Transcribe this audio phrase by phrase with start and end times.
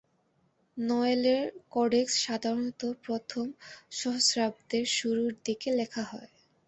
[0.77, 1.43] নওয়েলের
[1.69, 3.45] codex সাধারণত প্রথম
[3.91, 6.29] সহস্রাব্দের শুরুর দিকে লেখা হয়।